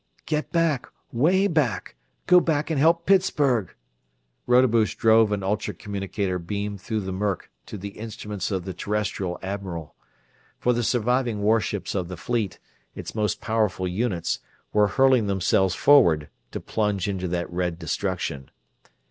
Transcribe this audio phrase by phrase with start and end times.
[0.25, 1.95] "Get back 'way back!
[2.25, 3.71] Go back and help Pittsburgh!"
[4.47, 9.37] Rodebush drove an ultra communicator beam through the murk to the instruments of the Terrestrial
[9.43, 9.93] admiral;
[10.57, 12.57] for the surviving warships of the Fleet
[12.95, 14.39] its most powerful units
[14.73, 18.49] were hurling themselves forward, to plunge into that red destruction.